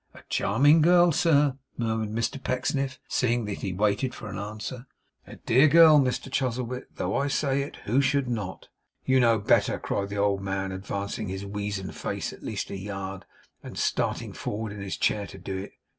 [0.15, 4.87] 'A charming girl, sir,' murmured Mr Pecksniff, seeing that he waited for an answer.
[5.27, 8.69] 'A dear girl, Mr Chuzzlewit, though I say it, who should not.'
[9.05, 13.25] 'You know better,' cried the old man, advancing his weazen face at least a yard,
[13.61, 15.73] and starting forward in his chair to do it.